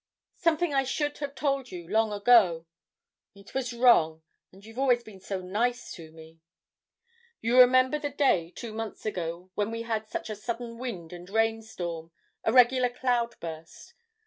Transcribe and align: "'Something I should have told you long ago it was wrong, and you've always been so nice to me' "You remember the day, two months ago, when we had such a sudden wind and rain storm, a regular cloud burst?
"'Something 0.33 0.73
I 0.73 0.83
should 0.83 1.19
have 1.19 1.35
told 1.35 1.69
you 1.69 1.87
long 1.87 2.11
ago 2.11 2.65
it 3.35 3.53
was 3.53 3.71
wrong, 3.71 4.23
and 4.51 4.65
you've 4.65 4.79
always 4.79 5.03
been 5.03 5.19
so 5.19 5.41
nice 5.41 5.91
to 5.93 6.11
me' 6.11 6.39
"You 7.41 7.59
remember 7.59 7.99
the 7.99 8.09
day, 8.09 8.49
two 8.49 8.73
months 8.73 9.05
ago, 9.05 9.51
when 9.53 9.69
we 9.69 9.83
had 9.83 10.07
such 10.09 10.31
a 10.31 10.35
sudden 10.35 10.79
wind 10.79 11.13
and 11.13 11.29
rain 11.29 11.61
storm, 11.61 12.09
a 12.43 12.51
regular 12.51 12.89
cloud 12.89 13.39
burst? 13.39 13.93